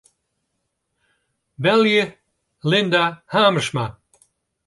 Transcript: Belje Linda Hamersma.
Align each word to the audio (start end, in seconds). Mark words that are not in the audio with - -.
Belje 1.65 2.17
Linda 2.63 3.03
Hamersma. 3.35 3.85